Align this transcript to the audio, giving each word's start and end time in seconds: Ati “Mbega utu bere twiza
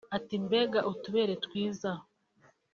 Ati 0.17 0.35
“Mbega 0.45 0.79
utu 0.91 1.07
bere 1.15 1.33
twiza 1.45 1.91